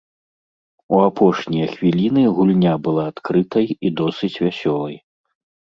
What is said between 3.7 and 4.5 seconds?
і досыць